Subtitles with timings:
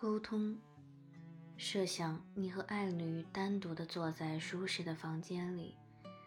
[0.00, 0.56] 沟通。
[1.56, 5.74] 设想你和爱侣单独的坐在舒适的房间里，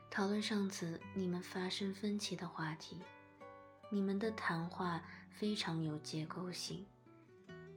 [0.10, 2.98] 讨论上次你们发生分歧的话题。
[3.90, 6.86] 你们的谈话非常有结构性，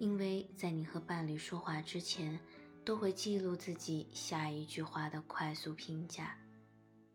[0.01, 2.41] 因为在你和伴侣说话之前，
[2.85, 6.37] 都会记录自己下一句话的快速评价，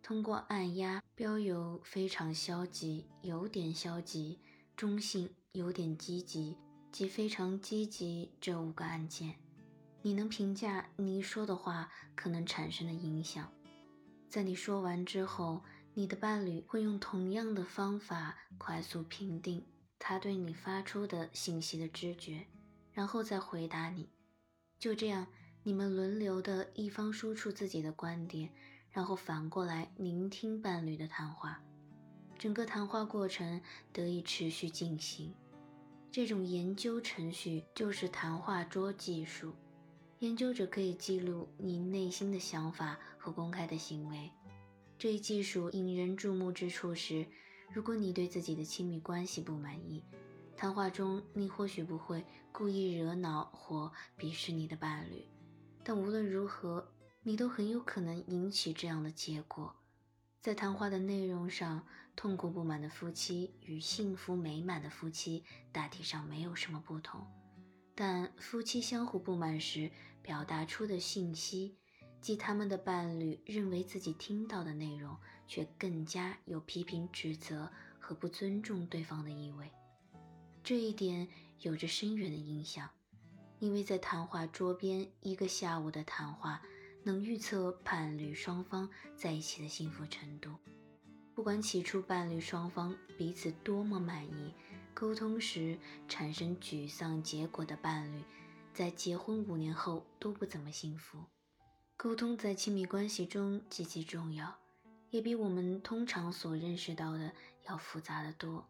[0.02, 4.39] 通过按压标有非常消极、有点消极、
[4.78, 6.56] 中性、有点积极
[6.92, 9.36] 及非常积极这五个按键。
[10.02, 13.52] 你能评价你说的话可能产生的影响。
[14.29, 19.65] 在你说完之后，你的伴侣会用同样的方法快速评定
[19.98, 22.46] 他对你发出的信息的知觉，
[22.93, 24.07] 然后再回答你。
[24.78, 25.28] 就这样，
[25.64, 28.50] 你们轮流的一方输出自己的观点，
[28.92, 31.62] 然后反过来聆听伴侣的谈话，
[32.38, 35.34] 整个谈话过程得以持续进行。
[36.12, 39.54] 这种研究程序就是谈话桌技术。
[40.20, 44.32] 研究者可以记录你内心的想法和公开的行为。
[44.98, 47.26] 这一技术引人注目之处是，
[47.72, 50.04] 如果你对自己的亲密关系不满意，
[50.58, 55.23] 谈话中你或许不会故意惹恼或鄙视你的伴侣，
[55.84, 59.76] 但无论如何，你都很有可能引起这样的结果。
[60.42, 61.86] 在谈话的内容上，
[62.20, 67.26] 痛苦不满的夫妻与幸福美满的夫妻大体上没有什么不同。
[67.95, 69.89] 但夫妻相互不满时
[70.22, 71.78] 表达出的信息，
[72.20, 75.16] 即他们的伴侣认为自己听到的内容，
[75.48, 79.72] 却更加有批评、指责和不尊重对方的意味。
[80.61, 81.26] 这一点
[81.61, 82.89] 有着深远的影响，
[83.59, 86.61] 因为在谈话桌边一个下午的谈话，
[87.02, 90.50] 能预测伴侣双方在一起的幸福程度。
[91.40, 94.54] 不管起初伴侣双方彼此多么满意。
[94.94, 98.22] 沟通时产生沮丧结果的伴侣，
[98.73, 101.23] 在结婚五年后都不怎么幸福。
[101.95, 104.54] 沟通在亲密关系中极其重要，
[105.11, 107.32] 也比我们通常所认识到的
[107.70, 108.67] 要复杂的多。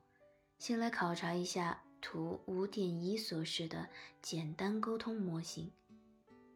[0.59, 3.90] 先来考察一下图五点一所示的
[4.22, 5.72] 简单沟通模型。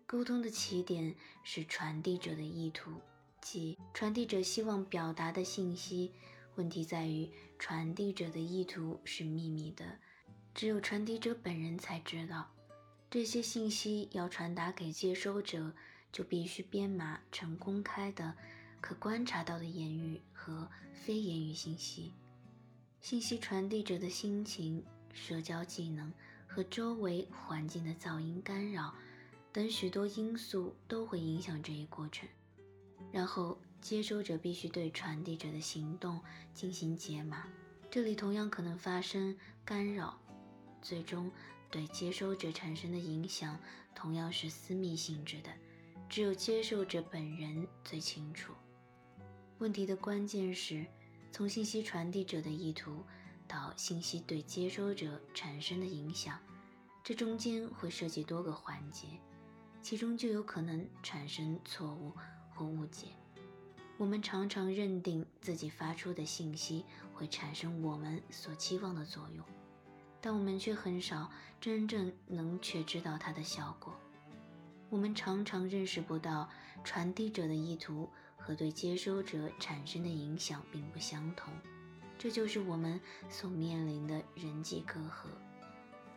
[0.05, 3.01] 沟通的起点是传递者的意图，
[3.43, 6.13] 即传递者希望表达的信息。
[6.55, 9.99] 问题在于，传递者的意图是秘密的，
[10.55, 12.49] 只有传递者本人才知道。
[13.09, 15.73] 这些信息要传达给接收者，
[16.11, 18.33] 就必须编码成公开的、
[18.79, 22.13] 可观察到的言语和非言语信息。
[23.01, 26.11] 信息传递者的心情、社交技能
[26.47, 28.93] 和周围环境的噪音干扰
[29.51, 32.29] 等许多因素都会影响这一过程。
[33.13, 33.57] 然后。
[33.83, 36.21] 接收者必须对传递者的行动
[36.53, 37.45] 进行解码，
[37.91, 40.17] 这里同样可能发生干扰，
[40.81, 41.29] 最终
[41.69, 43.59] 对接收者产生的影响
[43.93, 45.49] 同样是私密性质的，
[46.07, 48.53] 只有接受者本人最清楚。
[49.57, 50.85] 问题的关键是
[51.29, 53.03] 从信息传递者的意图
[53.49, 56.39] 到信息对接收者产生的影响，
[57.03, 59.07] 这中间会涉及多个环节，
[59.81, 62.13] 其中就有可能产生错误
[62.63, 63.07] 或误解。
[63.97, 69.45] 我们常常认定自己发出的信息会产生我们所期望的作用，
[70.21, 71.29] 但我们却很少
[71.59, 73.93] 真正能确知道它的效果。
[74.89, 76.49] 我们常常认识不到
[76.83, 81.53] 传递者的意图和对接收者产生的影响并不相同，
[82.17, 82.99] 这就是我们
[83.29, 85.27] 所面临的人际隔阂。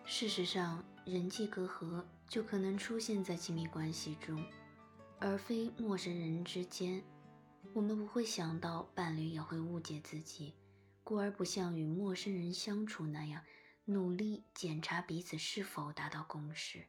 [0.05, 4.43] 事实上，人际隔阂就可能出现在亲密关系中，
[5.19, 7.03] 而非陌生人之间。
[7.75, 10.55] 我们不会想到伴侣也会误解自己，
[11.05, 13.43] 故而不像与陌生人相处那样
[13.85, 16.87] 努力检查彼此是否达到共识。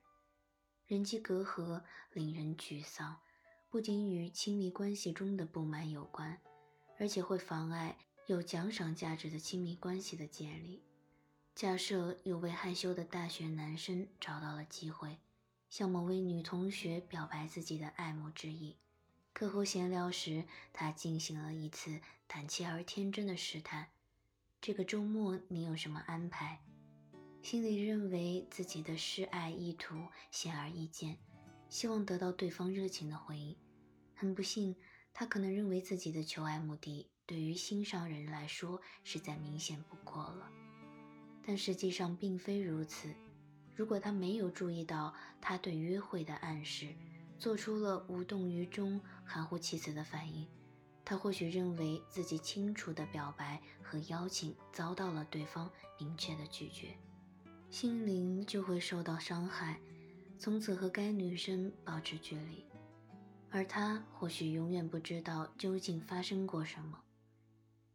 [0.85, 1.81] 人际隔阂
[2.13, 3.17] 令人沮丧，
[3.69, 6.39] 不仅与亲密关系中的不满有关，
[6.97, 10.83] 而且会妨碍有奖赏价值的亲密关系的建立。
[11.53, 15.17] 假设有位害羞的大学男生找到了机会，
[15.69, 18.77] 向某位女同学表白自己的爱慕之意。
[19.33, 23.89] 课后闲聊时，他进行了一次胆怯而天真的试探
[24.59, 26.59] ：“这个周末你有什么安排？”
[27.43, 29.95] 心里认为自己的示爱意图
[30.31, 31.17] 显而易见，
[31.69, 33.55] 希望得到对方热情的回应。
[34.15, 34.75] 很不幸，
[35.13, 40.51] 他可能认为自己的求爱目的对于心上人来说是再明显不过了，
[41.45, 43.13] 但实际上并非如此。
[43.77, 46.95] 如果他没有注意到他对约会的暗示，
[47.37, 50.47] 做出了无动于衷、含糊其辞的反应，
[51.05, 56.97] 他或许认为自己清楚的表白和邀请遭到了对方明确的拒绝，
[57.69, 59.79] 心灵就会受到伤害，
[60.39, 62.65] 从此和该女生保持距离，
[63.51, 67.03] 而他或许永远不知道究竟发生过什么。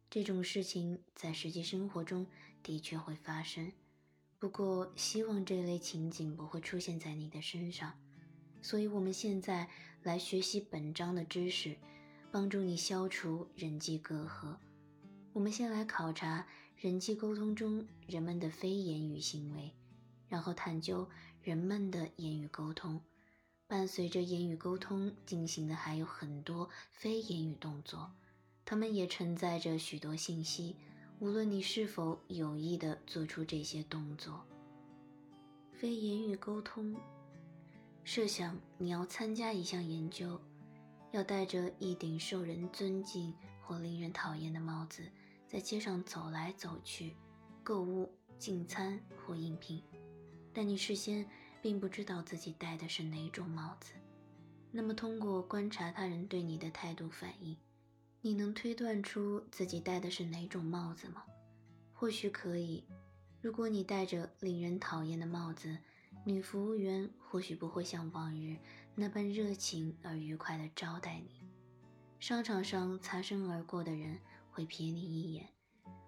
[0.09, 2.25] 这种事情在实际生活中
[2.61, 3.69] 的确会发生，
[4.43, 7.93] 不过希望这类情景不会出现在你的身上。
[8.61, 9.69] 所以，我们现在
[10.01, 11.77] 来学习本章的知识，
[12.29, 14.57] 帮助你消除人际隔阂。
[15.31, 16.45] 我们先来考察
[16.75, 19.71] 人际沟通中人们的非言语行为，
[20.27, 21.07] 然后探究。
[21.41, 22.99] 人们的言语沟通，
[23.65, 28.11] 伴随着言语沟通进行的还有很多非言语动作，
[28.65, 30.75] 它们也承载着许多信息。
[31.23, 34.43] 无论你是否有意地做出这些动作，
[35.71, 36.93] 非言语沟通。
[38.03, 40.37] 设想你要参加一项研究，
[41.13, 45.01] 要戴着一顶受人尊敬或令人讨厌的帽子，
[45.47, 47.15] 在街上走来走去，
[47.63, 49.81] 购物、进餐或应聘。
[50.51, 51.25] 但你事先
[51.61, 53.93] 并不知道自己戴的是哪种帽子，
[54.71, 57.55] 那么通过观察他人对你的态度反应，
[58.25, 61.25] 你能推断出自己戴的是哪种帽子吗？
[61.91, 62.81] 或许可以。
[63.41, 65.77] 如果你戴着令人讨厌的帽子，
[66.23, 68.55] 女服务员或许不会像往日
[68.95, 71.49] 那般热情而愉快地招待你。
[72.17, 74.17] 商场上擦身而过的人
[74.49, 75.49] 会瞥你一眼，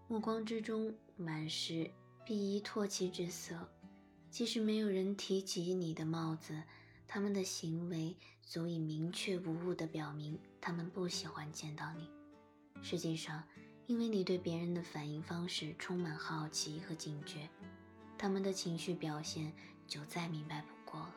[0.08, 1.92] 目光之中满是
[2.26, 3.70] 鄙夷唾弃之色。
[4.30, 6.64] 即使没有人提及你的帽子，
[7.06, 12.10] 他们的行为足以明确无误地表明他们不喜欢见到你。
[12.82, 13.44] 实际上，
[13.86, 17.48] 因为你对别人的反应方式充满好奇和警觉，
[18.18, 19.54] 他们的情绪表现
[19.88, 21.14] 就再明白不过了。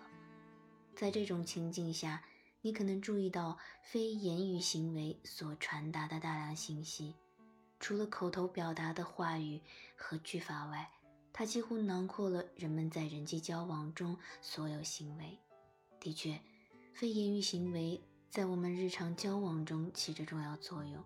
[0.95, 2.23] 在这种情境下，
[2.61, 7.15] 你可能注意到非言语行为所传达的大量信息，
[7.81, 9.63] 除了口头表达的话语
[9.97, 10.91] 和句法外。
[11.33, 15.39] 它几乎囊括了人们在人际交往中所有行为。
[15.99, 16.39] 的确，
[16.93, 17.99] 非言语行为
[18.31, 21.03] 在我们日常交往中起着重要作用。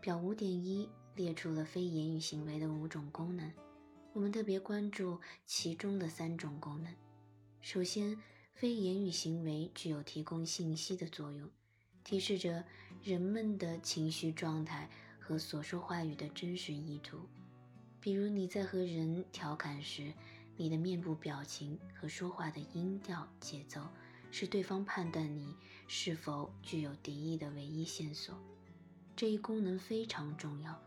[0.00, 3.50] 表五点一列出了非言语行为的五种功能，
[4.12, 6.94] 我们特别关注其中的三种功能。
[7.60, 8.16] 首先，
[8.52, 11.48] 非言语行为具有提供信息的作用，
[12.04, 12.64] 提示着
[13.02, 17.18] 人们的情绪状态和所说话语的真实意图。
[18.00, 20.12] 比如你在和人调侃时，
[20.56, 23.82] 你的面部表情和说话的音调、节奏，
[24.30, 25.54] 是对方判断你
[25.86, 28.34] 是否具有敌意的唯一线索。
[29.16, 30.80] 这一功能非常重要，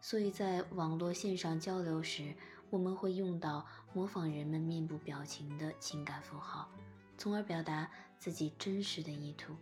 [0.00, 2.34] 所以在网络线上交流时，
[2.70, 6.70] 我们会用到模仿人们面部表情的情感符号，
[7.18, 9.56] 从而表达自己真实的意图。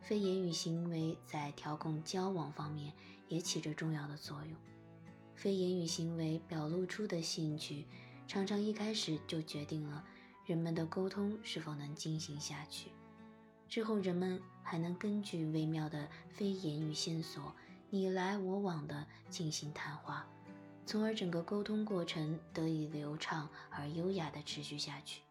[0.00, 2.92] 非言语行为在调控交往方面
[3.26, 4.54] 也起着重要的作用。
[5.34, 7.86] 非言语行为表露出的兴趣，
[8.28, 10.04] 常常一开始就决定了
[10.46, 12.90] 人们的沟通是否能进行下去。
[13.68, 17.54] 之后，人们还能根据微妙的非言语线索，
[17.90, 20.26] 你来我往地进行谈话，
[20.86, 25.22] 从而整个沟通过程得以流畅而优雅地持续下去。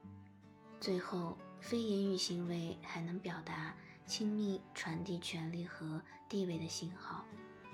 [0.80, 3.75] 最后，非言语行为还能表达
[4.06, 7.24] 亲密、传递权力和地位的信号。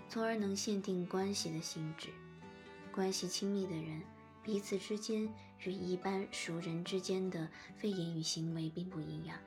[0.08, 2.10] 从而能限定关系的性质。
[2.92, 4.02] 关系亲密的人，
[4.44, 9.38] 彼此之间与一般熟人之间的非言语行为并不一样。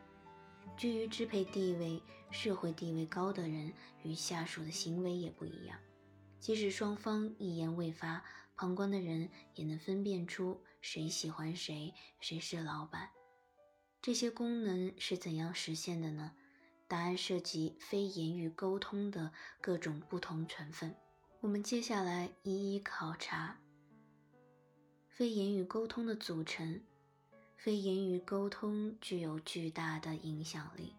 [0.77, 3.73] 居于支配地位、社会地位高的人
[4.03, 5.79] 与下属的行为也不一样。
[6.41, 8.25] 即使双方一言未发，
[8.57, 13.11] 旁观的人也能分辨出谁喜欢谁，谁是老板。
[14.01, 16.33] 这些功能是怎样实现的呢？
[16.89, 20.95] 答案涉及非言语沟通的各种不同成分，
[21.41, 23.59] 我们接下来一一考察
[25.23, 26.81] 非言语沟通的组成。
[27.57, 30.97] 非言语沟通具有巨大的影响力，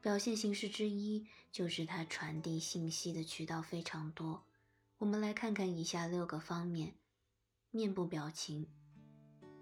[0.00, 4.42] 表现形式之一就是它传递信息的渠道非常多。
[4.96, 6.94] 我们来看看以下六个方面：
[7.70, 8.66] 面部表情，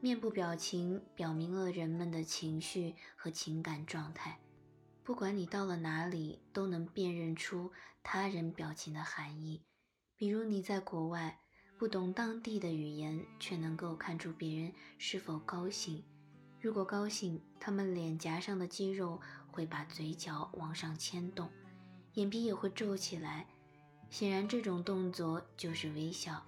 [0.01, 4.39] 面部表情表明了人们的情绪和情感状态。
[5.03, 7.73] 不管你到了哪里，都能辨认出
[8.05, 9.65] 他人表情的含义。
[10.15, 11.41] 比如你在国外，
[11.81, 16.05] 不懂当地的语言，却能够看出别人是否高兴。
[16.61, 19.19] 如果高兴，他们脸颊上的肌肉
[19.51, 21.49] 会把嘴角往上牵动，
[22.17, 23.47] 眼皮也会皱起来。
[24.11, 26.45] 显然，这种动作就是微笑。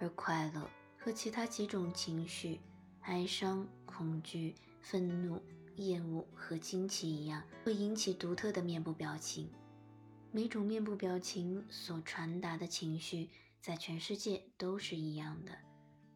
[0.00, 2.60] 而快乐和其他几种情绪，
[3.02, 5.40] 哀伤、恐惧、愤怒。
[5.76, 9.48] 厌恶和惊奇一样，会引起独特的面部表情。
[10.32, 13.28] 每种面部表情所传达的情绪，
[13.64, 15.56] 在全世界都是一样的。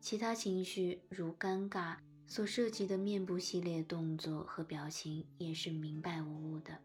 [0.03, 6.79] 其他情绪如尴尬、所涉及的面部系列动作和表情也是明白无误的。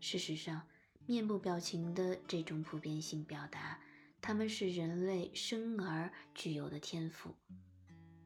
[0.00, 0.66] 事实上，
[1.06, 3.80] 面部表情的这种普遍性表达，
[4.20, 7.36] 它们是人类生而具有的天赋。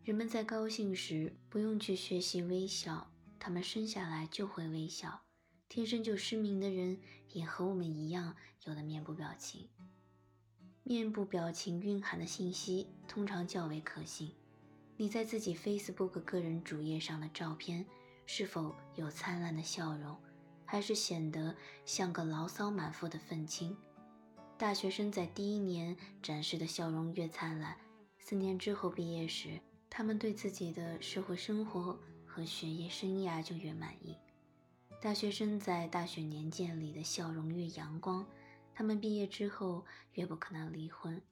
[0.05, 5.21] 人们在高兴时不用去学习微笑，他们生下来就会微笑。
[5.69, 6.99] 天生就失明的人
[7.35, 9.69] 也和我们一样有的面部表情。
[10.87, 14.31] 面部表情蕴含的信息通常较为可信。
[14.99, 17.87] 你在自己 Facebook 个人主页上的照片
[18.26, 20.14] 是否有灿烂的笑容，
[20.67, 23.75] 还是显得像个牢骚满腹的愤青？
[24.59, 27.75] 大学生在第一年展示的笑容越灿烂，
[28.19, 34.14] 四年之后毕业时，他们对自己的社会生活和学业生涯就越满意。
[35.00, 38.26] 大学生在大学年鉴里的笑容越阳光。
[38.75, 41.23] 他们毕业之后越不可能离婚。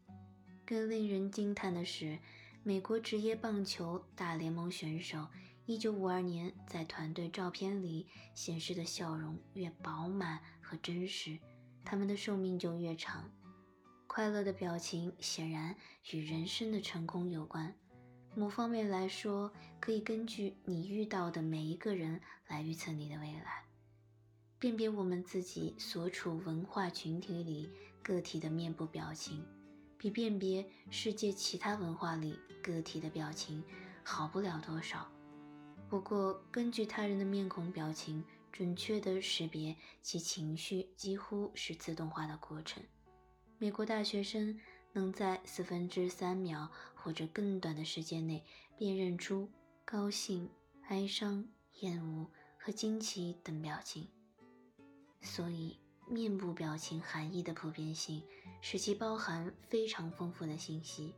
[0.65, 2.19] 更令人惊叹的是，
[2.63, 5.27] 美国职业棒球大联盟选手
[5.67, 11.39] 1952年在团队照片里显示的笑容越饱满和真实，
[11.85, 13.31] 他们的寿命就越长。
[14.07, 15.75] 快乐的表情显然
[16.13, 17.75] 与人生的成功有关。
[18.35, 23.62] 某方面来说，可以根据你遇到的每一个人来预测你的未来。
[24.63, 27.69] 辨别我们自己所处文化群体里
[28.01, 29.45] 个体的面部表情，
[29.99, 33.61] 比辨别世界其他文化里个体的表情
[34.05, 35.11] 好不了多少。
[35.89, 42.81] 不过，根据他人的面孔表情准确地识别其情绪，几乎是自动化的过程。
[43.59, 44.57] 美国大学生
[44.93, 48.45] 能在四分之三秒或者更短的时间内
[48.79, 49.51] 辨认出
[49.85, 50.49] 高兴、
[50.87, 51.49] 哀伤、
[51.81, 54.07] 厌恶和惊奇等表情。
[55.23, 58.23] 所以，面部表情含义的普遍性
[58.61, 61.15] 使其包含非常丰富的信息。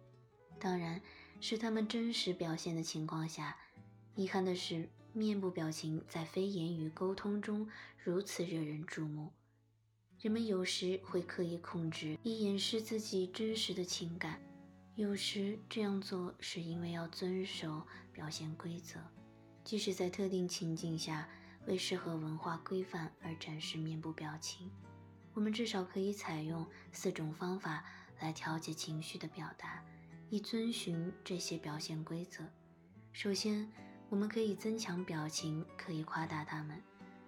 [0.60, 1.00] 当然，
[1.40, 3.56] 是他们真实表现的情况下，
[4.14, 7.68] 遗憾的是，面部表情在非言语沟通中
[8.02, 9.32] 如此惹人注目。
[10.20, 14.40] 人们有时会刻意控制以掩饰自己真实的情感，
[14.94, 17.82] 有时这样做是因为要遵守
[18.12, 19.00] 表现规则，
[19.64, 21.28] 即使在特定情境下。
[21.66, 24.70] 为适合文化规范而展示面部表情，
[25.32, 27.84] 我们至少可以采用四种方法
[28.20, 29.82] 来调节情绪的表达，
[30.30, 32.44] 以遵循这些表现规则。
[33.12, 33.70] 首先，
[34.08, 36.82] 我们可以增强表情，可以夸大它们，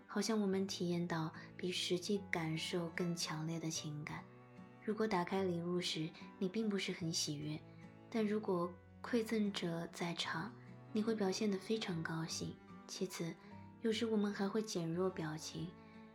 [0.06, 4.22] 好像我们体验到比实际感受更强烈的情感。
[4.84, 7.60] 如果打开礼物时你并不是很喜悦，
[8.08, 10.52] 但如果馈赠者在场，
[10.92, 12.54] 你会表现得非常高兴。
[12.86, 13.34] 其次，
[13.86, 15.68] 有时我们还会减弱表情，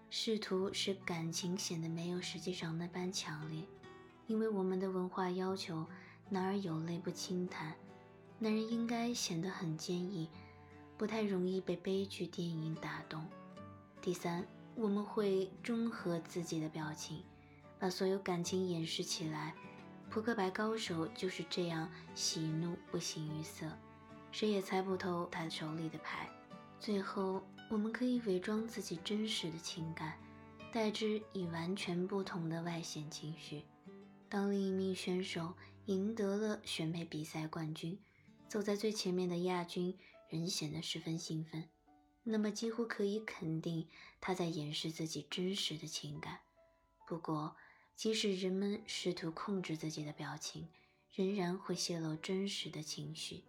[0.09, 3.63] 试图使感情显得没有实际上那般强烈，
[4.27, 5.87] 因为我们的文化要求
[6.27, 7.73] 男儿有泪不轻弹，
[8.39, 10.27] 男人应该显得很坚毅，
[10.97, 13.25] 不太容易被悲剧电影打动。
[14.01, 17.23] 第三，我们会中和自己的表情，
[17.79, 19.55] 把所有感情掩饰起来。
[20.09, 23.65] 扑克牌高手就是这样，喜怒不形于色，
[24.29, 26.29] 谁也猜不透他手里的牌。
[26.77, 27.41] 最后。
[27.71, 30.19] 我们可以伪装自己真实的情感，
[30.73, 33.63] 代之以完全不同的外显情绪。
[34.27, 35.53] 当另一名选手
[35.85, 37.97] 赢得了选美比赛冠军，
[38.49, 39.97] 走在最前面的亚军
[40.29, 41.69] 仍显得十分兴奋，
[42.23, 43.87] 那么几乎可以肯定
[44.19, 46.39] 他在掩饰自己真实的情感。
[47.07, 47.55] 不过，
[47.95, 50.67] 即使人们试图控制自己的表情，
[51.15, 53.45] 仍然会泄露真实的情绪。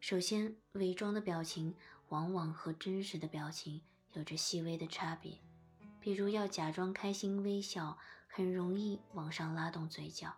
[0.00, 1.76] 首先，伪装的表情。
[2.12, 3.80] 往往和真实的表情
[4.12, 5.38] 有着细微的差别，
[5.98, 7.96] 比如要假装开心微笑，
[8.28, 10.34] 很容易往上拉动嘴角，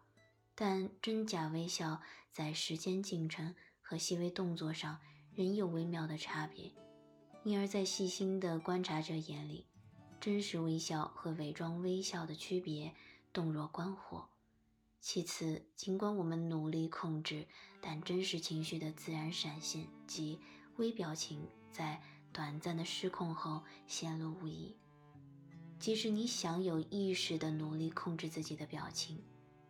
[0.55, 2.01] 但真假微笑
[2.31, 3.53] 在时间进程
[3.83, 5.01] 和细微动作上
[5.35, 6.71] 仍有微妙的差别，
[7.43, 9.67] 因而，在细心的观察者眼里，
[10.21, 12.95] 真实微笑和伪装微笑的区别
[13.33, 14.29] 洞若观火。
[15.01, 17.49] 其次，尽管我们努力控制，
[17.81, 20.39] 但真实情绪的自然闪现及
[20.77, 21.45] 微表情。
[21.75, 22.01] 在
[22.33, 24.77] 短暂的失控后显露无遗。
[25.81, 29.23] 即使你想有意识地努力控制自己的表情，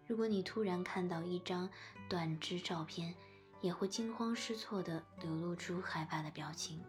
[0.06, 1.68] 如果你突然看到一张
[2.08, 3.14] 断肢照片，
[3.62, 6.84] 也会惊慌失措地流露出害怕的表情。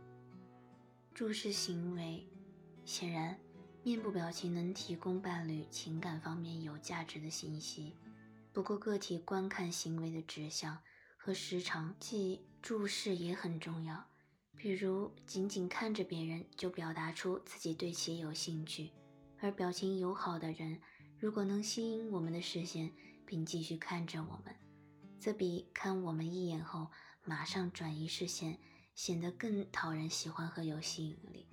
[1.14, 2.28] 注视行为，
[2.84, 3.40] 显然，
[3.84, 7.96] 面部表情能提供伴侣情感方面有价值的信息。
[8.52, 10.78] 不过，个体观看行为的指向
[11.18, 14.06] 和时长，即注视也很重要。
[14.58, 18.90] 比如，仅仅看着别人就表达出自己对其有兴趣，
[19.40, 20.80] 而表情友好的人，
[21.20, 22.92] 如果能吸引我们的视线
[23.26, 24.56] 并继续看着我们，
[25.20, 26.88] 则比看我们一眼后
[27.24, 28.58] 马上转移视线
[28.96, 31.46] 显得更讨人喜欢和有吸引力。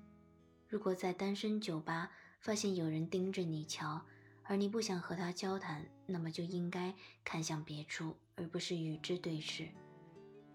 [0.69, 4.01] 如果在单身酒吧发现有人盯着你瞧，
[4.45, 6.95] 而你不想和他交谈，那么就应该
[7.25, 9.69] 看向别处，而不是与之对视。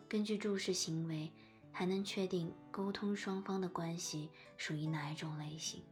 [0.09, 1.31] 根据注视行为，
[1.77, 5.83] 还能确定沟通双方的关系属于哪一种类型。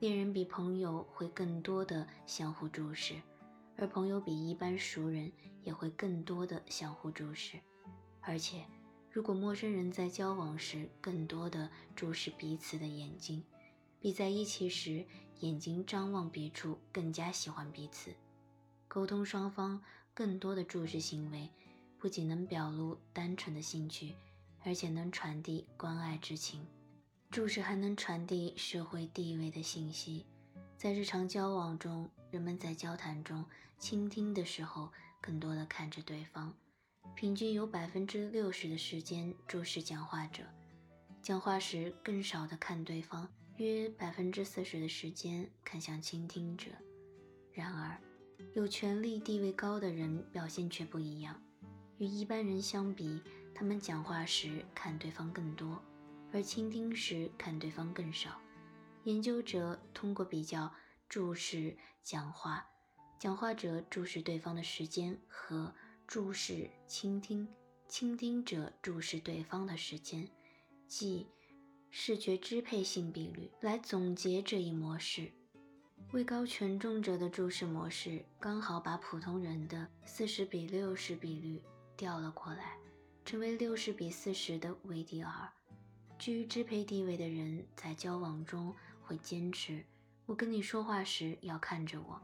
[0.00, 3.20] 恋人比朋友会更多的相互注视，
[3.76, 5.30] 而朋友比一般熟人
[5.62, 7.60] 也会更多的相互注视。
[8.22, 8.64] 而且，
[9.10, 13.44] 如果陌生人在交往时更多的注视彼此的眼睛，
[14.00, 15.04] 比在一起时
[15.40, 18.10] 眼睛张望别处更加喜欢彼此。
[18.88, 19.82] 沟通双方
[20.14, 21.50] 更多的注视行为。
[21.98, 24.14] 不仅能表露单纯的兴趣，
[24.64, 26.66] 而且能传递关爱之情。
[27.30, 30.24] 注视还能传递社会地位的信息。
[30.76, 33.44] 在日常交往中，人们在交谈中
[33.78, 34.90] 倾听的时候，
[35.20, 36.52] 更多的看着对方，
[37.14, 40.44] 平均有百分之六十的时间注视讲话者，
[41.22, 46.70] 讲话时更少的看对方，约百分之四十的时间看向倾听者。
[47.52, 47.98] 然而，
[48.54, 51.40] 有权力地位高的人表现却不一样。
[51.98, 53.20] 与一般人相比，
[53.54, 55.80] 他们讲话时看对方更多，
[56.32, 58.40] 而倾听时看对方更少。
[59.04, 60.72] 研究者通过比较
[61.08, 62.66] 注视讲话，
[63.18, 65.72] 讲话者注视对方的时间和
[66.06, 67.48] 注视倾听，
[67.86, 70.28] 倾听者注视对方的时间，
[70.88, 71.28] 即
[71.90, 75.30] 视觉支配性比率，来总结这一模式。
[76.12, 81.62] 位高权重者的注视模式，刚好把普通人的四十比六十比率。
[81.96, 82.76] 调了过来，
[83.24, 85.50] 成为六十比四十的维迪尔。
[86.18, 89.84] 居于支配地位的人在交往中会坚持
[90.26, 92.20] 我跟你说话时要看着我，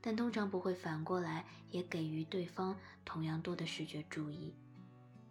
[0.00, 4.54] 但通常不会反过来也给予对方同样多的视觉注意。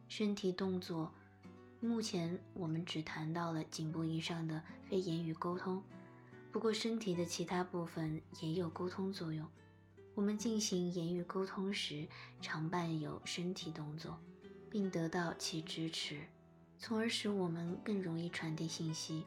[0.08, 1.12] 身体动作，
[1.80, 5.82] 目前我们只谈到了颈部以上的非言语沟通，
[6.52, 9.48] 不过身体的其他部分也有沟通作用。
[10.14, 12.08] 我们进行言语沟通时，
[12.42, 14.20] 常伴有身体动作，
[14.72, 16.22] 并得到其支持，
[16.80, 19.26] 从而使我们更容易传递信息。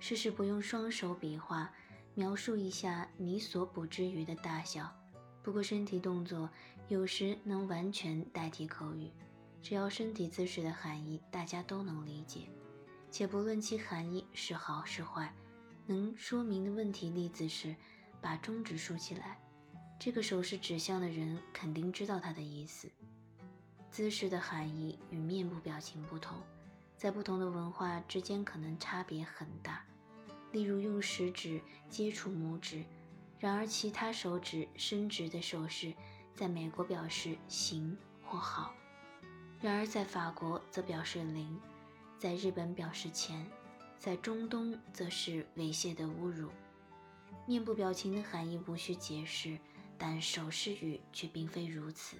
[0.00, 1.72] 试试不用双手比划，
[2.14, 4.90] 描述一下你所捕之鱼的大小。
[5.42, 6.50] 不过，身体动作
[6.88, 9.10] 有时能完全代替口语，
[9.62, 12.48] 只要身体姿势的含义大家都能理解，
[13.10, 15.32] 且不论其含义是好是坏。
[15.86, 17.74] 能说明的问题例子是：
[18.20, 19.38] 把中指竖起来。
[19.98, 22.90] 这个手势指向的人肯定知道它的意思。
[23.90, 26.38] 姿势的含义与面部表情不同，
[26.96, 29.84] 在不同的文化之间可能差别很大。
[30.52, 32.84] 例如，用食指接触拇指，
[33.38, 35.92] 然而其他手指伸直的手势，
[36.34, 38.74] 在美国表示行或好，
[39.60, 41.60] 然而在法国则表示零，
[42.18, 43.46] 在日本表示钱，
[43.98, 46.50] 在中东则是猥亵的侮辱。
[47.46, 49.58] 面部表情的含义无需解释。
[50.02, 52.16] 但手势语却并非如此，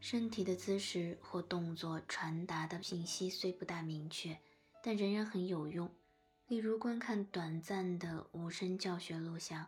[0.00, 4.38] 身体的姿势或动作传达的信息虽不大明确，
[4.82, 5.92] 但仍然很有用。
[6.46, 9.66] 例如，观看短暂的无声教学录像，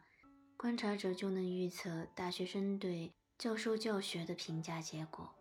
[0.57, 5.35] 观察者就能预测大学生对教授教学的评价结果。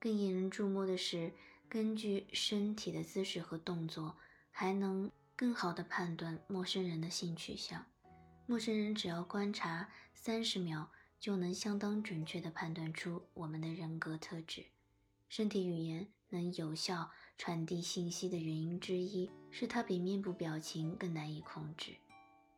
[0.00, 1.32] 更引人注目的是，
[1.68, 4.16] 根据身体的姿势和动作，
[4.50, 7.86] 还能更好地判断陌生人的性取向。
[8.46, 10.90] 陌生人只要观察三十秒。
[11.20, 14.64] 就能相当准确地判断出我们的人格特质。
[15.28, 21.92] 身体语言能有效传递信息的原因之一是它比面部表情更难以控制，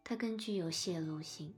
[0.05, 1.53] 它更具有泄露性。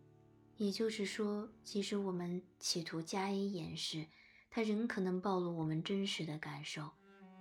[0.56, 4.06] 也就是说，即使我们企图加以掩饰，
[4.50, 6.90] 它仍可能暴露我们真实的感受。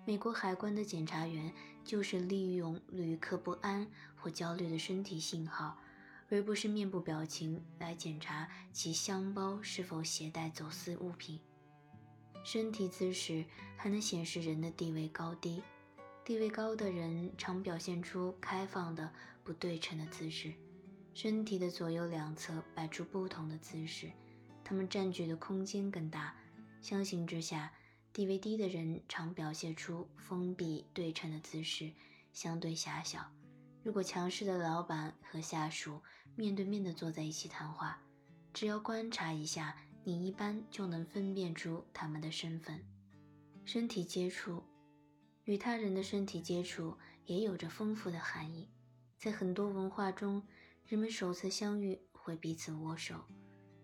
[0.05, 1.53] 美国海关的检查员
[1.85, 5.77] 就是利用旅客不安或焦虑的身体信号。
[6.29, 11.39] 而不是面部表情来检查其箱包是否携带走私物品。
[12.43, 13.45] 身体姿势
[13.77, 15.61] 还能显示人的地位高低。
[16.25, 19.11] 地位高的人常表现出开放的、
[19.43, 20.53] 不对称的姿势，
[21.13, 24.09] 身体的左右两侧摆出不同的姿势，
[24.63, 26.33] 他们占据的空间更大。
[26.81, 27.71] 相形之下，
[28.13, 31.91] 地位低的人常表现出封闭、对称的姿势，
[32.31, 33.29] 相对狭小。
[33.83, 35.99] 如果强势的老板和下属，
[36.35, 38.01] 面对面的坐在一起谈话，
[38.53, 42.81] 只要观察一下，你一般就能分辨出他们的身份。
[43.65, 44.63] 身体接触，
[45.43, 48.69] 与他人的身体接触也有着丰富的含义。
[49.17, 50.41] 在很多文化中，
[50.85, 53.15] 人们首次相遇会彼此握手。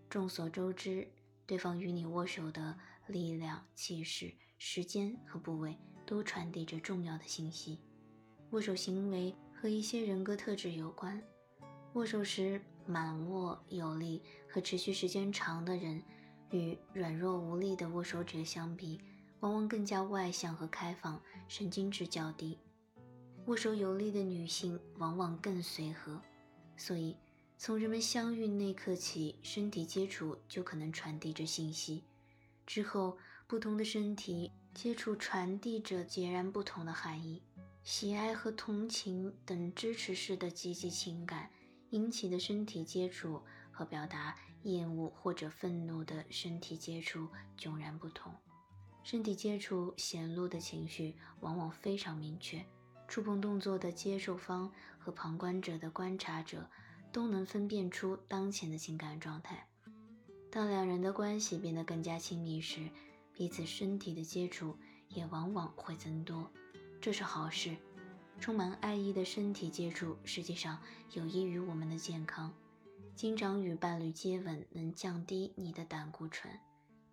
[0.10, 1.12] 众所周知，
[1.46, 7.80] 对方与你握手的力量、气势、时间和部位都传递着重要的信息。
[8.52, 11.22] 握手行为和一些人格特质有关。
[11.94, 16.02] 握手时满握有力和持续时间长的人，
[16.52, 19.02] 与软弱无力的握手者相比，
[19.42, 22.58] 往往更加外向和开放，神经质较低。
[23.48, 26.22] 握手有力的女性往往更随和，
[26.78, 27.18] 所以
[27.58, 32.06] 从人们相遇那刻起，身体接触就可能传递着信息。
[32.66, 37.42] 之后，不同的身体接触传递着截然不同的含义。
[37.84, 41.50] 喜爱和同情等支持式的积极情感
[41.90, 48.34] 引起的身体接触，和表达厌恶或者愤怒的身体接触迥然不同。
[49.04, 52.64] 身体接触显露的情绪往往非常明确。
[53.08, 56.70] 触碰动作的接受方和旁观者的观察者
[57.12, 59.68] 都能分辨出当前的情感状态。
[60.52, 62.88] 当两人的关系变得更加亲密时，
[63.34, 66.52] 彼此身体的接触也往往会增多，
[67.02, 67.76] 这是好事。
[68.40, 70.80] 充满爱意的身体接触实际上
[71.12, 72.54] 有益于我们的健康。
[73.16, 76.54] 经常与伴侣接吻能降低你的胆固醇。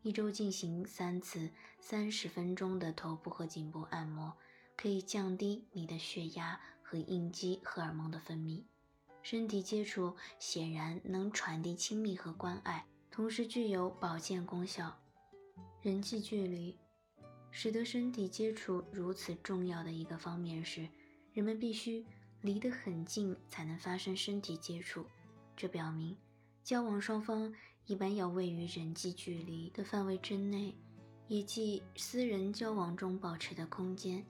[0.03, 4.33] 一周进行三次三十分钟的头部和颈部按摩。
[4.79, 8.63] 可以降低你的血压和应激荷尔蒙的分泌。
[9.23, 14.95] 身体接触显然能传递亲密和关爱，同时具有保健功效。
[15.81, 16.79] 人际距离
[17.51, 20.89] 使得身体接触如此重要的一个方面是，
[21.33, 22.05] 人们必须
[22.43, 25.05] 离得很近才能发生身体接触。
[25.57, 26.17] 这表明，
[26.63, 27.55] 交往双方
[27.87, 30.75] 一般要位于人际距离的范围之内，
[31.29, 34.25] 也即私人交往中保持的空间。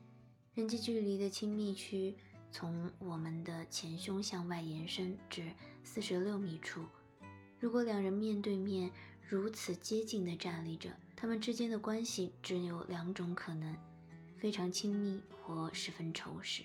[0.55, 2.15] 人际距离的亲密区
[2.51, 5.51] 从我们的前胸向外延伸至
[5.83, 6.85] 四十六米处。
[7.59, 8.91] 如果两人面对面
[9.29, 13.77] 如此接近地站立着，他们之间的关系只有两种可能：
[14.39, 16.63] 非常亲密或十分仇视。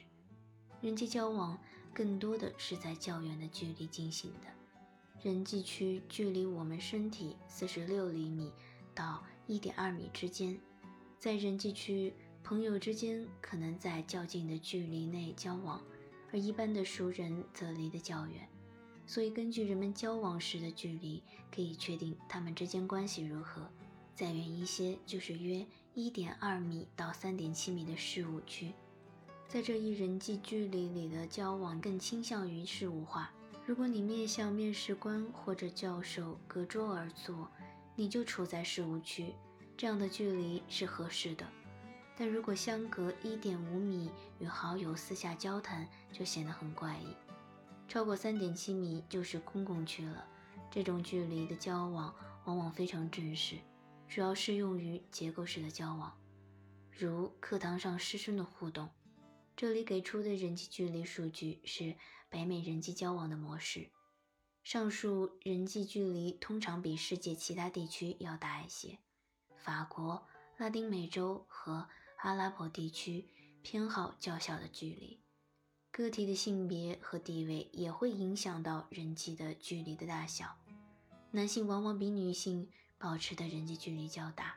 [0.79, 1.59] 人际交往
[1.91, 4.47] 更多的是在较远的距离进行的。
[5.23, 8.51] 人际区距离我们身体四十六厘米
[8.93, 10.59] 到一点二米之间，
[11.17, 12.13] 在人际区。
[12.43, 15.79] 朋友之间可能在较近的距离内交往，
[16.31, 18.49] 而一般的熟人则离得较远。
[19.11, 21.21] 所以，根据人们交往时的距离，
[21.53, 23.69] 可以确定他们之间关系如何。
[24.15, 28.71] 再远一些，就是约一点二米到三点七米的事务区。
[29.49, 33.29] 在这一人际距离里的交往更倾向于事务化。
[33.65, 37.51] 如果你面向面试官或者教授隔桌而坐，
[37.97, 39.35] 你就处在事务区，
[39.75, 41.45] 这样的距离是合适的。
[42.15, 47.13] 但如果相隔一点五米与好友私下交谈，就显得很怪异。
[47.91, 50.25] 超过三点七米就是公共区了。
[50.71, 53.57] 这种距离的交往往往非常正式，
[54.07, 56.17] 主要适用于结构式的交往，
[56.89, 58.89] 如课堂上师生的互动。
[59.57, 61.93] 这里给出的人际距离数据是
[62.29, 63.89] 北美人际交往的模式。
[64.63, 68.99] 上述人际距离通常比世界其他地区要大一些。
[69.57, 70.25] 法国、
[70.55, 73.27] 拉丁美洲和阿拉伯地区
[73.61, 75.19] 偏好较小的距离，
[75.91, 80.55] 个体的性别和地位也会影响到人际的距离的大小。
[81.31, 84.55] 男性往往比女性保持的人际距离较大。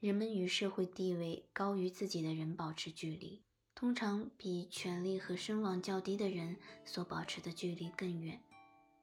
[0.00, 3.40] 人们与社会地位高于自己的人保持距离，
[3.74, 8.40] 通常比权力和声望较低的人所保持的距离更远。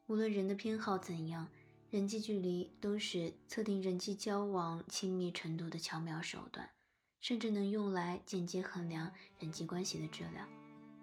[0.08, 1.48] 无论人的偏好怎样，
[1.90, 6.70] 人际距离都是测定人际交往亲密程度的巧妙手段。
[7.22, 10.48] 甚至能用来间接衡量人际关系的质量。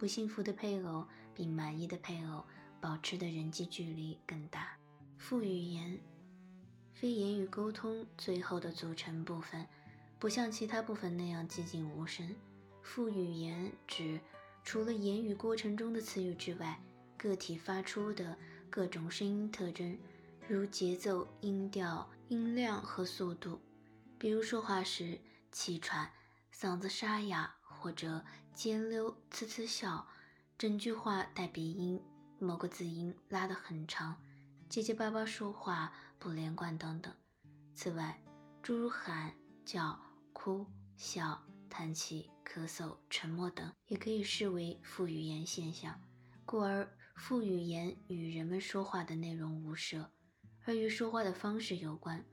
[0.02, 2.44] 不幸福的配偶比满意的配偶
[2.80, 4.76] 保持的人际距离更大。
[5.16, 5.96] 副语言，
[6.92, 9.64] 非言语沟通最后的组成部分，
[10.18, 12.34] 不像其他部分那样寂静无声。
[12.82, 14.18] 副语言指
[14.64, 16.82] 除了言语过程中的词语之外，
[17.16, 18.36] 个体发出的
[18.68, 19.96] 各种声音特征，
[20.48, 23.60] 如节奏、音调、音量和速度。
[24.18, 25.20] 比如说话时。
[25.52, 26.10] 气喘、
[26.50, 30.06] 嗓子沙哑或者尖溜、呲呲笑，
[30.56, 32.00] 整句话带鼻音，
[32.38, 34.16] 某个字音拉得很长，
[34.68, 37.12] 结结巴巴说话不连贯等等。
[37.74, 38.22] 此外，
[38.62, 39.98] 诸如喊、叫、
[40.32, 40.64] 哭、
[40.96, 46.00] 笑、叹气、咳嗽、沉默等，也可以视为副语言现象。
[46.44, 50.08] 故而，副语言与人们说话的内容无涉，
[50.64, 52.24] 而与说话的方式有关。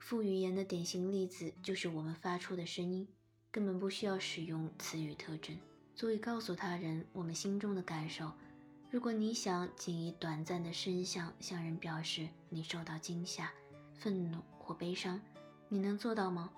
[0.00, 3.08] 副语言的典型例子就是我们发出的声音，
[3.52, 5.58] 根本不需要使用词语特征，
[5.96, 8.30] 足以告诉他人我们心中的感受。
[8.90, 13.50] 如果你想仅以短暂的声响向人表示你受到惊吓、
[13.94, 15.20] 愤怒或悲伤，
[15.68, 16.50] 你能做到吗？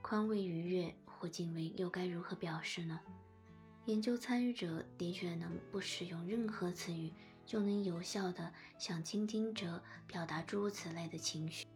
[0.00, 3.00] 宽慰、愉悦或敬畏又该如何表示呢？
[3.86, 7.12] 研究参与者的确能不使用任何词语，
[7.44, 11.66] 就能有效地向倾听者表达诸如此类的情绪。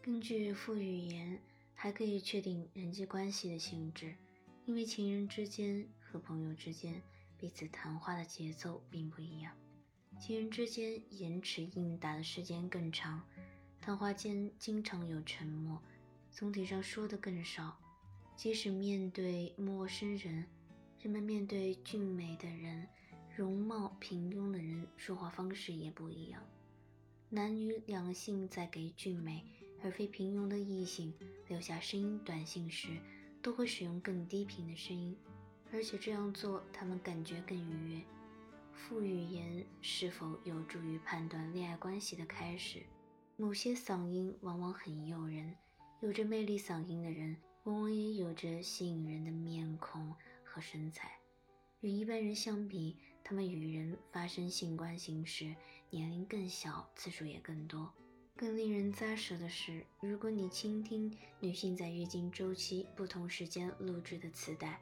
[0.00, 1.40] 根据副语言，
[1.80, 4.16] 还可以确定人际关系的性质，
[4.64, 7.00] 因为情人之间和朋友之间
[7.38, 9.56] 彼此谈话的节奏并不一样。
[10.20, 13.22] 情人之间延迟应答的时间更长，
[13.80, 15.80] 谈话间经常有沉默，
[16.32, 17.78] 总体上说的更少。
[18.34, 20.44] 即使面对陌生人。
[21.00, 22.88] 人们面对俊美的人、
[23.36, 26.42] 容貌平庸的人，说话方式也不一样。
[27.28, 29.44] 男女两性在给俊美
[29.82, 31.12] 而非平庸的异性
[31.48, 32.88] 留下声音短信时，
[33.40, 35.16] 都会使用更低频的声音，
[35.72, 38.02] 而且这样做他们感觉更愉悦。
[38.72, 42.82] 副语言是否有助于判断恋爱关系的开始？
[43.36, 45.54] 某些嗓音往往很诱人，
[46.00, 50.14] 有着魅力嗓音的人，往往也有着吸引人的面孔。
[50.50, 51.12] 和身材，
[51.82, 55.54] 与一般人相比，他们与人发生性关系时
[55.90, 57.92] 年龄更小，次数也更多。
[58.38, 64.80] 更令人咂舌的是，如果你倾听女性在月经周期不同时间录制的磁带，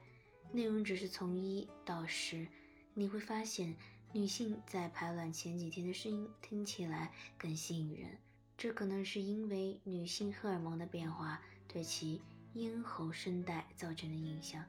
[0.53, 2.47] 内容只是从一到十，
[2.93, 3.75] 你会发现
[4.13, 8.19] 女性在排卵前几天的声音听起来更吸引人。
[8.59, 12.21] 这可能是因为女性荷尔蒙的变化对其
[12.53, 14.63] 咽喉声带造成的影响。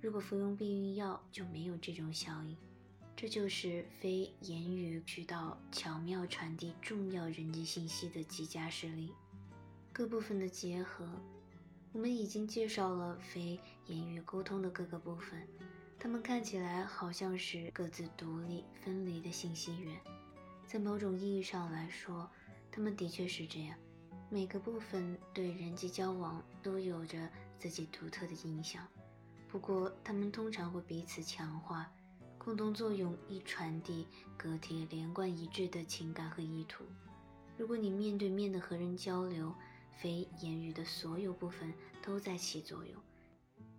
[0.00, 2.56] 如果服用避孕药，就没有这种效应。
[3.20, 9.12] 这就是非言语渠道巧妙传递重要人际信息的极佳实例。
[9.92, 11.06] 各部分的结合，
[11.92, 15.46] 我们已经介绍了非言语沟通的各个部分，
[15.98, 20.00] 它们看起来好像是各自独立分离的信息源。
[20.66, 22.26] 在某种意义上来说，
[22.72, 23.76] 它们的确是这样。
[24.30, 27.28] 每个部分对人际交往都有着
[27.58, 28.88] 自己独特的影响。
[29.46, 31.92] 不过，他们通常会彼此强化，
[32.42, 34.06] 共同作用以传递
[34.38, 36.84] 个体连贯一致的情感和意图。
[37.58, 39.54] 如果你面对面的和人交流，
[39.98, 41.70] 非言语的所有部分
[42.02, 42.94] 都在起作用。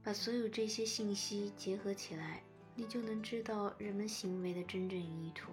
[0.03, 2.43] 把所有这些信息结合起来，
[2.75, 5.51] 你就能知道人们行为的真正意图。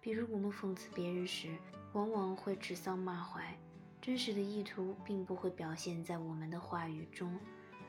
[0.00, 1.58] 比如，我们讽刺别人时，
[1.94, 3.58] 往往会指桑骂槐，
[4.00, 7.36] 真实的意图并不会表现在我们的话语中。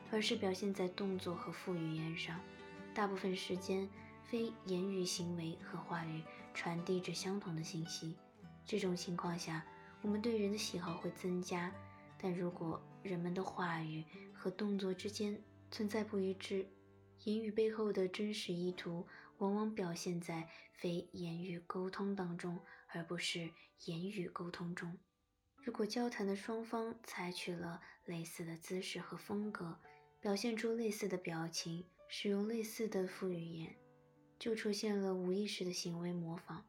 [0.10, 2.40] 而是表现在动作和副语言上。
[2.96, 3.88] 大部分时间，
[4.30, 6.22] 非言语行为和话语
[6.54, 8.16] 传递着相同的信息。
[8.66, 9.66] 这种情况下，
[10.02, 11.74] 我们对人的喜好会增加。
[12.20, 16.68] 但如果人们的话语和动作之间存在不一致，
[17.24, 23.50] 言语背后的真实意图往往表现在非言语沟通当中，而不是
[23.86, 24.98] 言语沟通中。
[25.64, 29.80] 如果交谈的双方采取了类似的姿势和风格，
[30.20, 33.76] 表现出类似的表情，使用类似的副语言，
[34.40, 36.66] 就出现了无意识的行为模仿。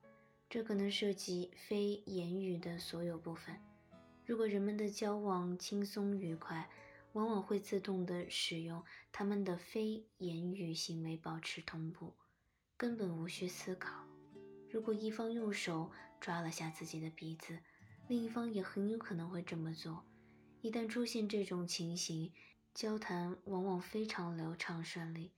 [0.50, 3.54] 这可能涉及非言语的所有部分。
[4.24, 6.68] 如果人们的交往轻松愉快，
[7.12, 12.14] 往往会自动地使用他们的非言语行为保持同步，
[12.76, 14.04] 根本无需思考。
[14.70, 17.58] 如果一方用手抓了下自己的鼻子，
[18.06, 20.04] 另一方也很有可能会这么做。
[20.60, 22.32] 一旦出现这种情形，
[22.74, 25.32] 交谈往往非常流畅顺利，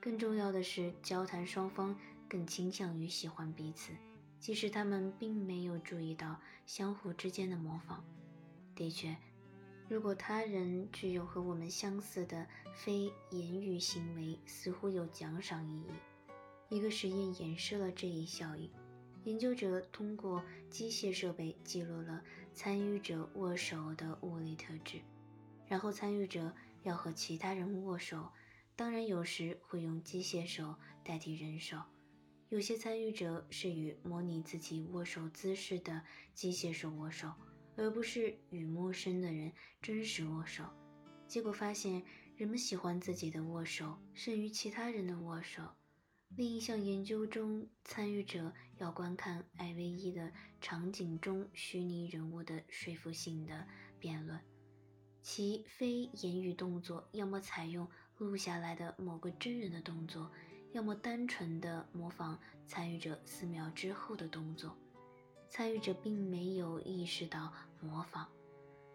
[0.00, 1.96] 更重要的是，交谈双方
[2.28, 3.92] 更倾向于喜欢彼此，
[4.38, 8.04] 即使他们并没有注意到相互之间的模仿。
[8.74, 9.16] 的确，
[9.88, 15.90] 如果他人具有和我们相似的非言语行为，似乎有奖赏意义。
[16.68, 18.70] 一个实验演示了这一效应。
[19.24, 22.22] 研究者通过机械设备记录了
[22.54, 25.00] 参与者握手的物理特质，
[25.66, 26.52] 然后参与者。
[26.82, 28.30] 要和其他人握手，
[28.76, 31.80] 当然有时会用机械手代替人手。
[32.50, 36.02] 有些参与者是与模拟自己握手姿势的
[36.34, 37.32] 机械手握手，
[37.74, 40.62] 而不是与陌生的人真实握手。
[41.26, 42.04] 结果发现，
[42.36, 45.62] 人们喜欢自己的握手胜于其他人的握手。
[46.36, 53.66] 另一项研究中，参与者要观看艾薇一的场景中虚拟人物的说服性的
[53.98, 54.38] 辩论。
[55.22, 60.30] 其非言语动作，要么采用录下来的某个真人的动作，
[60.72, 64.76] 要么单纯的模仿参与者四秒之后的动作。
[65.48, 68.26] 参与者并没有意识到模仿，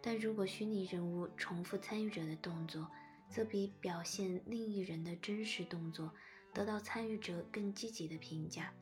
[0.01, 2.87] 但如果虚拟人物重复参与者的动作，
[3.29, 6.11] 则比表现另一人的真实动作
[6.53, 8.73] 得到参与者更积极的评价，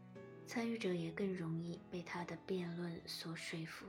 [0.48, 3.86] 参与者也更容易被他的辩论所说服。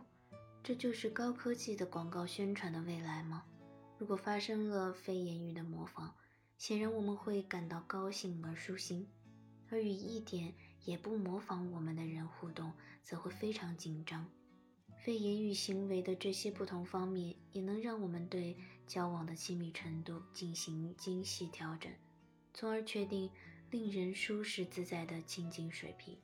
[0.63, 3.45] 这就是高科技的广告宣传的未来吗？
[3.99, 6.15] 如果发生了非言语的模仿，
[6.61, 9.09] 显然我们会感到高兴而舒心。
[9.71, 10.53] 而与一点
[10.85, 12.71] 也不模仿我们的人互动，
[13.03, 14.29] 则会非常紧张。
[15.03, 21.91] 非言语行为的这些不同方面，也能让我们对交往的亲密程度进行精细调整，
[22.53, 23.31] 从而确定
[23.71, 26.19] 令人舒适自在的亲近水平。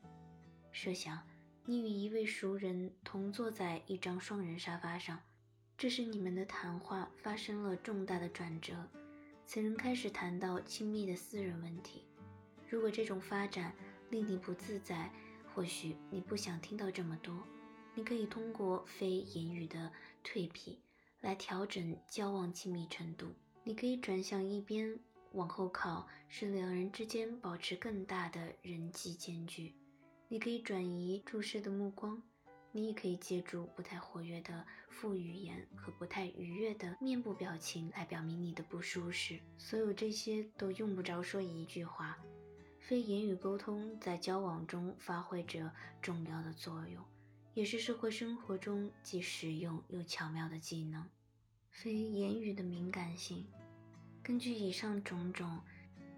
[0.70, 1.26] 设想
[1.64, 5.18] 你与一位熟人同坐在一张双人沙发上，
[5.78, 8.86] 这时你们的谈话发生了重大的转折，
[9.46, 12.02] 此人开始谈到亲密的私人问题。
[12.68, 13.72] 如果这种发展
[14.10, 15.08] 令你不自在，
[15.54, 17.32] 或许你不想听到这么多。
[17.94, 19.90] 你可以通过非言语的
[20.24, 20.80] 蜕皮
[21.20, 23.28] 来调整交往亲密程度。
[23.62, 24.98] 你可以转向一边，
[25.32, 29.74] 往后靠，使两人之间保持更大的人际间距。
[30.28, 32.20] 你可以转移注视的目光。
[32.76, 39.40] 你也可以借助不太活跃的副语言和不太愉悦的面部表情来表明你的不舒适。
[39.56, 42.18] 所有这些都用不着说一句话。
[42.78, 47.02] 非言语沟通在交往中发挥着重要的作用，
[47.54, 51.08] 也是社会生活中既实用又巧妙的技能。
[51.70, 53.46] 非言语的敏感性，
[54.22, 55.62] 根据以上种种，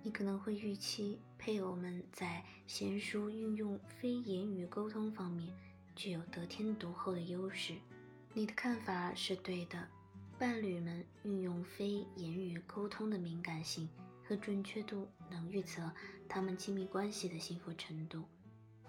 [0.03, 5.57] 你可能会预期配偶们在娴熟运用非言语沟通方面
[5.99, 7.75] 具有得天独厚的优势。
[8.33, 9.89] 你的看法是对的，
[10.39, 13.89] 伴侣们运用非言语沟通的敏感性。
[14.29, 15.91] 和准确度能预测
[16.29, 18.25] 他们亲密关系的幸福程度。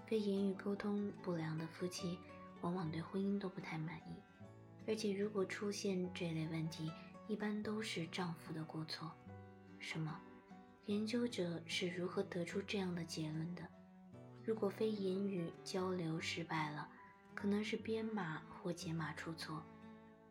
[0.06, 2.20] 非言语沟通不良的夫妻
[2.60, 4.22] 往往对婚姻都不太满意，
[4.86, 6.92] 而且如果出现这类问题，
[7.30, 9.10] 一般都是丈夫的过错。
[9.80, 10.20] 什么？
[10.88, 13.66] 研究者是如何得出这样的结论的？
[14.44, 16.90] 如果非言语交流失败了，
[17.40, 19.64] 可能是编码或解码出错。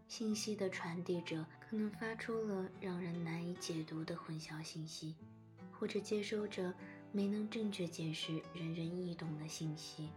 [0.09, 5.15] 信息的传递者可能发出了让人难以解读的混淆信息，
[5.73, 6.73] 或者接收者
[7.11, 10.11] 没能正确解释人人易懂的信息。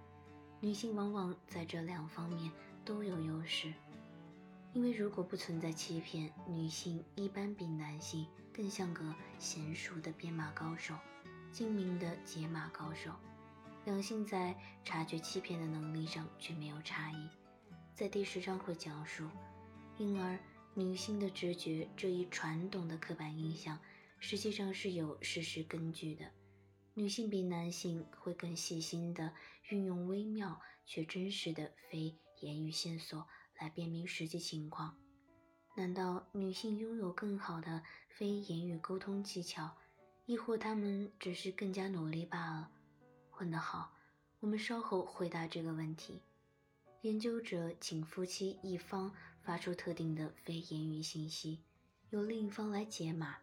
[0.59, 2.51] 女性往往在这两方面
[2.83, 3.73] 都有优势，
[4.73, 10.93] 因为如果不存在欺骗，女性一般比男性更像个娴熟的编码高手，
[11.53, 13.11] 精明的解码高手。
[13.83, 17.29] 两性在察觉欺骗的能力上却没有差异，
[17.95, 19.27] 在第十章会讲述。
[19.97, 20.37] 因而，
[20.75, 23.79] 女性的直觉这一传统的刻板印象，
[24.19, 26.25] 实际上是有事实根据的。
[26.93, 29.33] 女性比男性会更细心地
[29.69, 33.25] 运用微妙却真实的非言语线索
[33.59, 34.95] 来辨明实际情况。
[35.75, 39.75] 难道女性拥有更好的非言语沟通技巧，
[40.27, 42.69] 亦或她们只是更加努力罢了？
[43.41, 43.91] 问得好，
[44.39, 46.21] 我们稍后回答这个问题。
[47.01, 49.11] 研究者请夫妻一方。
[49.41, 51.63] 发出特定的非言语信息，
[52.11, 53.37] 由另一方来解码，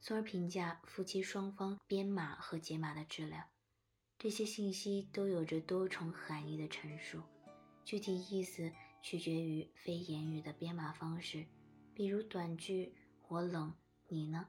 [0.00, 3.44] 从而评价夫妻双方编码和解码的质量。
[4.18, 7.20] 这些信息都有着多重含义的陈述，
[7.84, 11.44] 具体意思取决于非言语的编码方式。
[11.92, 12.94] 比如短句
[13.28, 13.74] “我冷，
[14.08, 14.48] 你呢？”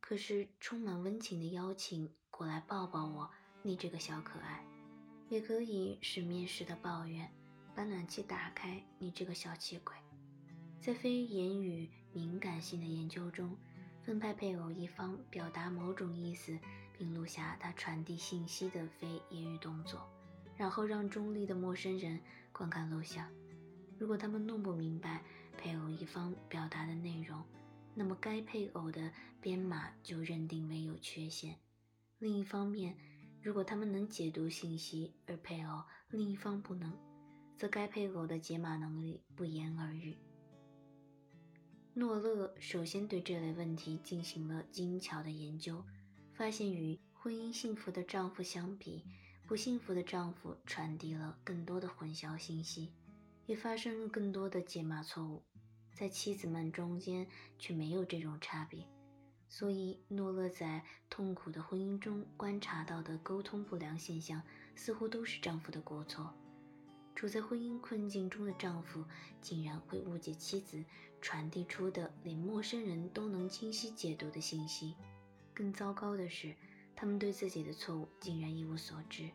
[0.00, 3.30] 可是充满温情的邀请，过来抱抱我，
[3.66, 4.64] 你这个小可爱。
[5.28, 7.28] 也可以是面试的抱怨，
[7.74, 9.92] 把暖气打开，你这个小气鬼。
[10.80, 13.56] 在非言语敏感性的研究中，
[14.04, 16.56] 分派配偶一方表达某种意思，
[16.96, 20.08] 并录下他传递信息的非言语动作，
[20.56, 22.20] 然后让中立的陌生人
[22.52, 23.28] 观看录像。
[23.98, 25.24] 如果他们弄不明白
[25.58, 27.42] 配偶一方表达的内容，
[27.96, 31.56] 那么该配偶的编码就认定为有缺陷。
[32.20, 32.96] 另一方面，
[33.46, 35.80] 如果他们能解读信息，而配偶
[36.10, 36.92] 另一方不能，
[37.56, 40.18] 则该配偶的解码能力不言而喻。
[41.94, 45.84] 诺勒首先对这类问题进行了精巧的研究，
[46.34, 49.04] 发现与婚姻幸福的丈夫相比，
[49.46, 52.92] 不幸福的丈夫传递了更多的混淆信息，
[53.46, 55.44] 也发生了更多的解码错误，
[55.94, 57.24] 在妻子们中间
[57.60, 58.84] 却没有这种差别。
[59.48, 64.42] 所以，诺勒在痛苦的婚姻中观察到的沟通不良现象，
[64.74, 66.34] 似乎都是丈夫的过错。
[67.14, 69.02] 处在婚姻困境中的丈夫
[69.40, 70.84] 竟然会误解妻子
[71.22, 74.94] 传递出的连陌生人都能清晰解读的信息。
[75.54, 76.54] 更糟糕的是，
[76.94, 79.30] 他们对自己的错误竟然一无所知，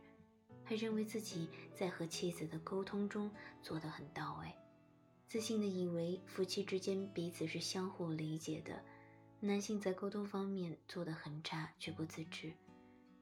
[0.64, 3.32] 还认为自己在和妻子的沟通中
[3.64, 4.54] 做得很到位，
[5.28, 8.84] 自信地以为夫妻之间彼此是相互理解的。
[9.44, 12.54] 男性在沟通方面做得很差却不自知，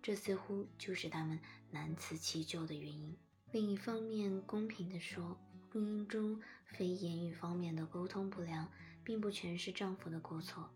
[0.02, 1.40] 这似乎就是他们
[1.72, 3.16] 难辞其咎的原因。
[3.54, 5.38] 另一方面，公平地说，
[5.72, 8.70] 婚姻中非言语方面的沟通不良，
[9.02, 10.70] 并不全是丈夫的过错。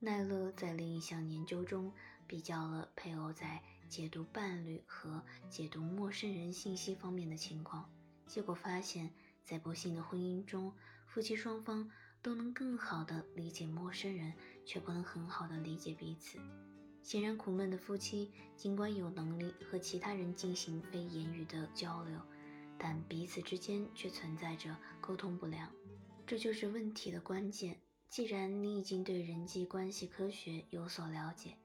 [0.00, 1.92] 奈勒在另一项研究中
[2.26, 7.88] 比较了配偶在解读伴侣和解读陌生人信息方面的情况，
[8.26, 9.14] 结果发现，
[9.44, 10.74] 在不幸的婚姻中，
[11.06, 11.88] 夫妻双方
[12.24, 14.32] 都能更好的理解陌生人，
[14.64, 16.38] 却不能很好的理解彼此。
[17.02, 22.18] 显然，苦闷的夫妻尽管有能力和其他人进行非言语的交流，
[22.78, 25.70] 但彼此之间却存在着沟通不良。
[26.26, 27.78] 这就是问题的关键。
[28.08, 31.58] 既然你已经对人际关系科学有所了解，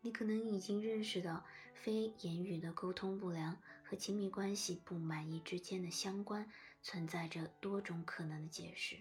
[0.00, 6.50] 你可能已经认识到非言语的沟通不良和亲密关系不满意之间的相关
[6.82, 8.96] 存在着多种可能的解释。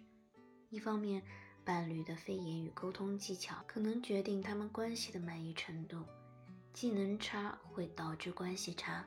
[0.71, 1.23] 一方面，
[1.65, 6.05] 伴侣的非言语沟通技巧可能决定他们关系的满意程度。
[6.73, 9.03] 技能差会导致关系差，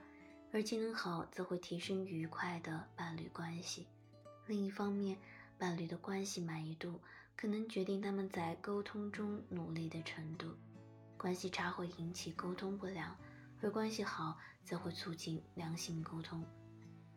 [0.52, 3.86] 而技能好则会提升愉快的伴侣关系。
[4.48, 5.16] 另一方面，
[5.56, 7.00] 伴侣的关系满意度
[7.36, 10.56] 可能决定他们在沟通中努力的程度。
[11.16, 13.16] 关系差会引起沟通不良，
[13.60, 16.44] 而关系好则会促进良性沟通。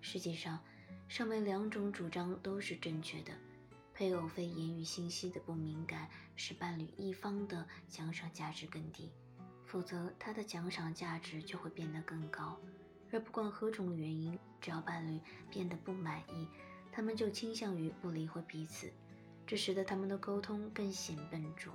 [0.01, 0.59] 实际上，
[1.07, 3.33] 上面两种主张都是正确的。
[3.95, 9.09] 配偶非言语信息的不敏感，使伴侣一方的奖赏价值更低，
[9.65, 12.59] 否则他的奖赏价值就会变得更高。
[13.13, 16.45] 而不管何种原因，只要伴侣变得不满意，
[16.91, 18.91] 他们就倾向于不理会彼此，
[19.47, 21.73] 这使得他们的沟通更显笨拙。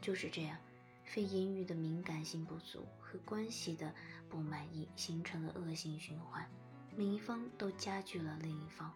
[0.00, 0.56] 就是这样。
[1.04, 3.92] 非言语的敏感性不足和关系的
[4.28, 6.48] 不满意形成了恶性循环，
[6.96, 8.94] 每一方都加剧了另一方。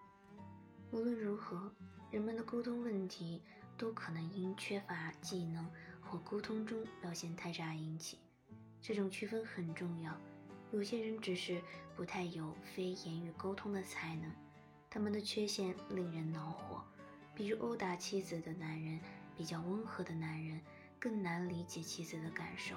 [0.93, 1.73] 无论如何，
[2.15, 3.43] 人们的沟通问题
[3.77, 5.69] 都可能因缺乏技能
[6.01, 8.19] 或沟通中表现太差引起。
[8.81, 10.17] 这种区分很重要。
[10.71, 11.61] 有些人只是
[11.97, 14.31] 不太有非言语沟通的才能，
[14.89, 16.85] 他们的缺陷令人恼火，
[17.35, 19.01] 比如殴打妻子的男人，
[19.37, 20.61] 比较温和的男人。
[21.01, 22.77] 更难理解妻子的感受，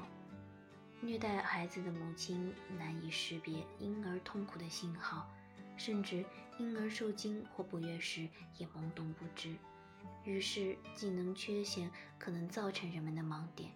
[0.99, 5.31] 虐待孩子的母亲难以识别婴儿痛苦的信号，
[5.77, 6.25] 甚至
[6.59, 8.27] 婴儿受惊或不悦时
[8.57, 9.55] 也懵懂不知。
[10.23, 13.71] 于是，技能缺陷可能造成人们的盲点，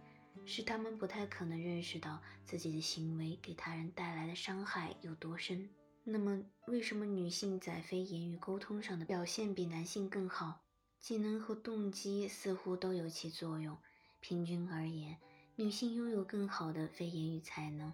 [0.46, 5.70] 使他们不太可能认识到自己的行为给他人带来的伤害有多深。
[6.04, 10.62] 那么，为什么女性在非言语沟通上的表现比男性更好？
[11.00, 13.78] 技能和动机似乎都有其作用。
[14.20, 15.18] 平均而言，
[15.56, 17.94] 女性拥有更好的非言语才能，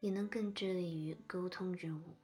[0.00, 2.14] 也能更致力于沟通任务。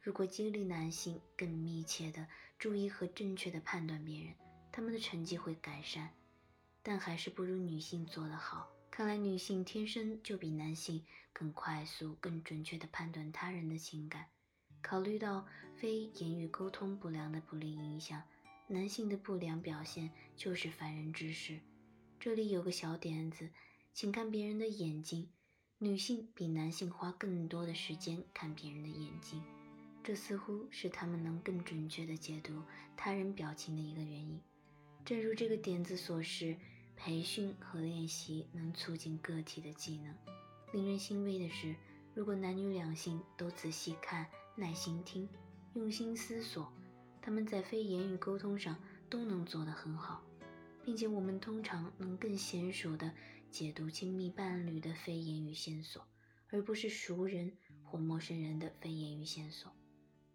[0.00, 2.26] 如果激励男性更密切地
[2.58, 4.34] 注意和正确地判断别人，
[4.72, 6.10] 他们的成绩会改善，
[6.82, 8.70] 但还是不如女性做得好。
[8.90, 14.26] 看来女性天生就比男性更快速、更准确地判断他人的情感。
[14.82, 15.46] 考虑到
[15.76, 18.22] 非言语沟通不良的不利影响，
[18.66, 21.60] 男性的不良表现就是烦人之事。
[22.18, 23.50] 这里有个小点子，
[23.92, 25.28] 请看别人的眼睛。
[25.78, 29.42] 女性比男性花更多的时间看别人的眼睛，
[30.02, 32.62] 这似乎是他们能更准确地解读
[32.96, 34.40] 他人表情的一个原因。
[35.04, 36.56] 正如这个点子所示，
[36.96, 40.14] 培训和练习能促进个体的技能。
[40.72, 41.74] 令人欣慰的是，
[42.14, 44.26] 如果男女两性都仔细看、
[44.56, 45.28] 耐心听、
[45.74, 46.72] 用心思索，
[47.20, 48.76] 他们在非言语沟通上
[49.08, 50.22] 都能做得很好。
[50.82, 53.12] 并且我们通常能更娴熟地
[53.50, 56.02] 解读亲密伴侣的非言语线索，
[56.48, 57.52] 而不是熟人
[57.84, 59.70] 或陌生人的非言语线索。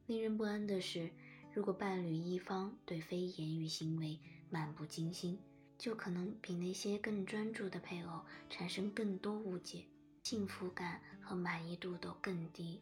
[0.08, 1.10] 令人不安的是，
[1.51, 4.20] 如果伴侣一方对非言语行为
[4.51, 5.39] 漫不经心，
[5.80, 9.86] 就可能比那些更专注的配偶产生更多误解，
[10.24, 12.82] 幸福感和满意度都更低。